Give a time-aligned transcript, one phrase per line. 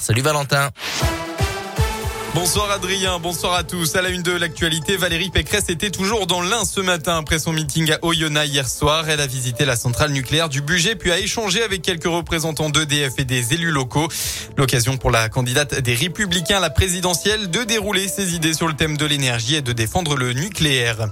[0.00, 0.70] Salut Valentin.
[2.34, 3.94] Bonsoir Adrien, bonsoir à tous.
[3.94, 7.52] À la une de l'actualité, Valérie Pécresse était toujours dans l'Ain ce matin après son
[7.52, 9.08] meeting à Oyonnax hier soir.
[9.10, 13.14] Elle a visité la centrale nucléaire du budget puis a échangé avec quelques représentants d'EDF
[13.18, 14.08] et des élus locaux.
[14.56, 18.74] L'occasion pour la candidate des Républicains à la présidentielle de dérouler ses idées sur le
[18.74, 21.08] thème de l'énergie et de défendre le nucléaire.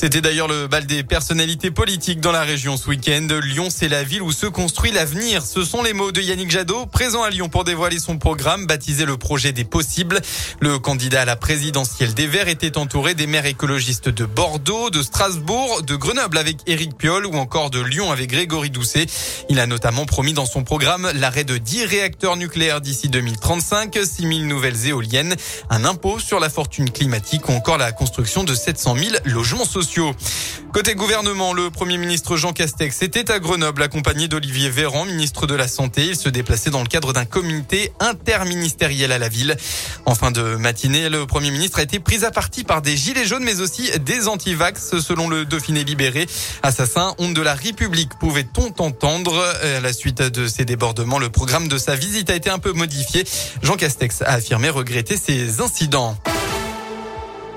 [0.00, 3.28] C'était d'ailleurs le bal des personnalités politiques dans la région ce week-end.
[3.42, 5.44] Lyon, c'est la ville où se construit l'avenir.
[5.44, 9.04] Ce sont les mots de Yannick Jadot, présent à Lyon pour dévoiler son programme baptisé
[9.04, 10.22] le projet des possibles.
[10.58, 15.02] Le candidat à la présidentielle des Verts était entouré des maires écologistes de Bordeaux, de
[15.02, 19.04] Strasbourg, de Grenoble avec Éric Piolle ou encore de Lyon avec Grégory Doucet.
[19.50, 24.22] Il a notamment promis dans son programme l'arrêt de 10 réacteurs nucléaires d'ici 2035, 6
[24.22, 25.36] 000 nouvelles éoliennes,
[25.68, 29.66] un impôt sur la fortune climatique ou encore la construction de 700 000 logements
[30.72, 35.54] Côté gouvernement, le Premier ministre Jean Castex était à Grenoble accompagné d'Olivier Véran, ministre de
[35.54, 36.06] la Santé.
[36.06, 39.56] Il se déplaçait dans le cadre d'un comité interministériel à la ville.
[40.06, 43.26] En fin de matinée, le Premier ministre a été pris à partie par des gilets
[43.26, 46.28] jaunes mais aussi des antivax selon le Dauphiné libéré.
[46.62, 49.44] Assassin, honte de la République, pouvait-on entendre?
[49.62, 52.72] À la suite de ces débordements, le programme de sa visite a été un peu
[52.72, 53.24] modifié.
[53.62, 56.16] Jean Castex a affirmé regretter ces incidents.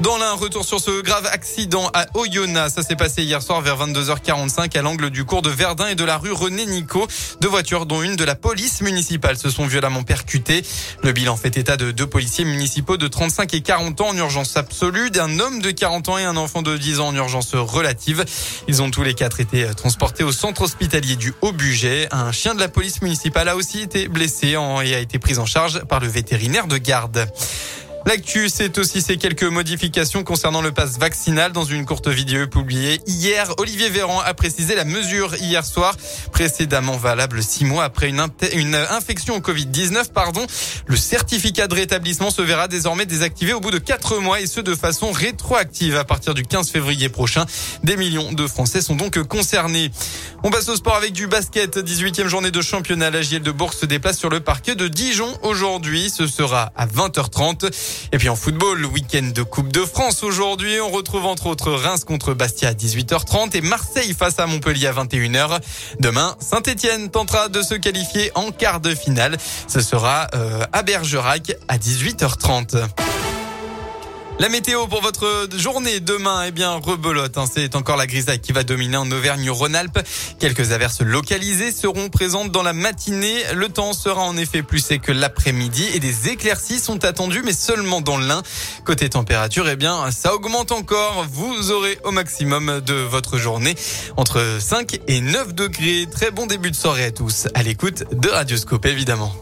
[0.00, 2.72] Dans l'un, retour sur ce grave accident à Oyonnax.
[2.72, 6.04] Ça s'est passé hier soir vers 22h45 à l'angle du cours de Verdun et de
[6.04, 7.06] la rue René Nico.
[7.42, 10.62] Deux voitures, dont une de la police municipale, se sont violemment percutées.
[11.02, 14.56] Le bilan fait état de deux policiers municipaux de 35 et 40 ans en urgence
[14.56, 18.24] absolue, d'un homme de 40 ans et un enfant de 10 ans en urgence relative.
[18.68, 22.08] Ils ont tous les quatre été transportés au centre hospitalier du Haut-Buget.
[22.10, 25.44] Un chien de la police municipale a aussi été blessé et a été pris en
[25.44, 27.28] charge par le vétérinaire de garde.
[28.10, 31.52] L'actu, c'est aussi ces quelques modifications concernant le pass vaccinal.
[31.52, 35.94] Dans une courte vidéo publiée hier, Olivier Véran a précisé la mesure hier soir,
[36.32, 40.10] précédemment valable six mois après une, infection au Covid-19.
[40.12, 40.44] Pardon.
[40.86, 44.60] Le certificat de rétablissement se verra désormais désactivé au bout de quatre mois et ce
[44.60, 47.46] de façon rétroactive à partir du 15 février prochain.
[47.84, 49.92] Des millions de Français sont donc concernés.
[50.42, 51.76] On passe au sport avec du basket.
[51.78, 53.10] 18e journée de championnat.
[53.10, 56.10] La JL de Bourg se déplace sur le parquet de Dijon aujourd'hui.
[56.10, 57.70] Ce sera à 20h30.
[58.12, 61.72] Et puis en football, le week-end de Coupe de France aujourd'hui, on retrouve entre autres
[61.72, 65.60] Reims contre Bastia à 18h30 et Marseille face à Montpellier à 21h.
[66.00, 69.36] Demain, Saint-Etienne tentera de se qualifier en quart de finale.
[69.68, 73.09] Ce sera euh, à Bergerac à 18h30.
[74.40, 77.36] La météo pour votre journée demain, eh bien, rebelote.
[77.36, 77.44] Hein.
[77.52, 79.98] C'est encore la grisaille qui va dominer en Auvergne-Rhône-Alpes.
[80.38, 83.34] Quelques averses localisées seront présentes dans la matinée.
[83.54, 87.52] Le temps sera en effet plus sec que l'après-midi et des éclaircies sont attendues, mais
[87.52, 88.42] seulement dans l'Ain.
[88.86, 91.26] Côté température, eh bien, ça augmente encore.
[91.30, 93.74] Vous aurez au maximum de votre journée
[94.16, 96.08] entre 5 et 9 degrés.
[96.10, 97.48] Très bon début de soirée à tous.
[97.52, 99.34] À l'écoute de Radioscope, évidemment.